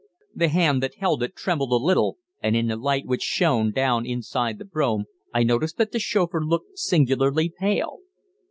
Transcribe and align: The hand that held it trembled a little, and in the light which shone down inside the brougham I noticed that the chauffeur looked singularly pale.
The 0.33 0.47
hand 0.47 0.81
that 0.81 0.95
held 0.95 1.21
it 1.21 1.35
trembled 1.35 1.71
a 1.71 1.75
little, 1.75 2.17
and 2.41 2.55
in 2.55 2.69
the 2.69 2.75
light 2.75 3.05
which 3.05 3.21
shone 3.21 3.71
down 3.71 4.03
inside 4.03 4.57
the 4.57 4.65
brougham 4.65 5.05
I 5.31 5.43
noticed 5.43 5.77
that 5.77 5.91
the 5.91 5.99
chauffeur 5.99 6.43
looked 6.43 6.79
singularly 6.79 7.53
pale. 7.55 7.99